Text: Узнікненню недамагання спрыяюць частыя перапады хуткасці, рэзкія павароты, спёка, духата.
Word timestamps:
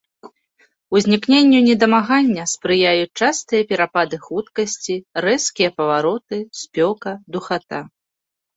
Узнікненню 0.99 1.59
недамагання 1.67 2.43
спрыяюць 2.53 3.13
частыя 3.21 3.61
перапады 3.73 4.15
хуткасці, 4.25 4.95
рэзкія 5.29 5.69
павароты, 5.79 6.43
спёка, 6.65 7.09
духата. 7.37 7.79